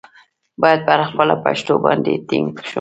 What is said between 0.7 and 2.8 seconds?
پر خپله پښتو باندې ټینګ شم.